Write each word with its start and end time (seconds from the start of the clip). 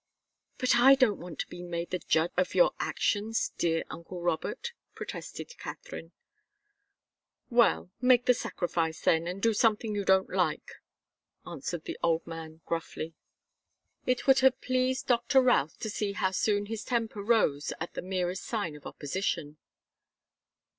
"But 0.57 0.77
I 0.77 0.95
don't 0.95 1.19
want 1.19 1.37
to 1.41 1.47
be 1.47 1.61
made 1.61 1.91
the 1.91 1.99
judge 1.99 2.31
of 2.35 2.55
your 2.55 2.71
actions, 2.79 3.51
dear 3.59 3.83
uncle 3.91 4.19
Robert!" 4.19 4.73
protested 4.95 5.55
Katharine. 5.59 6.11
"Well 7.51 7.91
make 8.01 8.27
a 8.27 8.33
sacrifice, 8.33 8.99
then, 9.01 9.27
and 9.27 9.39
do 9.43 9.53
something 9.53 9.93
you 9.93 10.03
don't 10.03 10.31
like," 10.31 10.77
answered 11.45 11.83
the 11.83 11.99
old 12.01 12.25
man, 12.25 12.61
gruffly. 12.65 13.13
It 14.07 14.25
would 14.25 14.39
have 14.39 14.59
pleased 14.59 15.05
Doctor 15.05 15.39
Routh 15.39 15.77
to 15.81 15.89
see 15.91 16.13
how 16.13 16.31
soon 16.31 16.65
his 16.65 16.83
temper 16.83 17.21
rose 17.21 17.71
at 17.79 17.93
the 17.93 18.01
merest 18.01 18.43
sign 18.43 18.75
of 18.75 18.87
opposition. 18.87 19.57